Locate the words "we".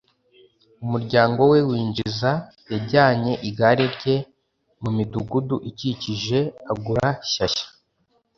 1.51-1.59